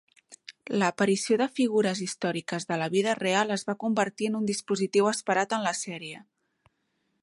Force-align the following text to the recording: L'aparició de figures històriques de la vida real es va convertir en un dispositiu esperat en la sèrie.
L'aparició 0.83 1.37
de 1.41 1.47
figures 1.59 2.01
històriques 2.07 2.67
de 2.71 2.79
la 2.85 2.89
vida 2.95 3.15
real 3.21 3.57
es 3.59 3.67
va 3.71 3.79
convertir 3.87 4.31
en 4.31 4.41
un 4.41 4.49
dispositiu 4.55 5.15
esperat 5.15 5.59
en 5.61 5.69
la 5.69 5.77
sèrie. 5.87 6.25